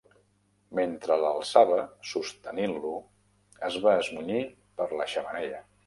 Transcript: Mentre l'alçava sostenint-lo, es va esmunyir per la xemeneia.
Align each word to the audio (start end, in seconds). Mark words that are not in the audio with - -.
Mentre 0.79 1.17
l'alçava 1.23 1.77
sostenint-lo, 2.13 2.97
es 3.71 3.81
va 3.87 3.97
esmunyir 4.03 4.45
per 4.81 4.93
la 5.01 5.13
xemeneia. 5.17 5.67